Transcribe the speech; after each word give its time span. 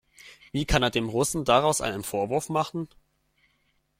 Wie 0.51 0.65
kann 0.65 0.81
er 0.81 0.89
dem 0.89 1.09
Russen 1.09 1.45
daraus 1.45 1.79
einen 1.79 2.01
Vorwurf 2.01 2.49
machen? 2.49 2.87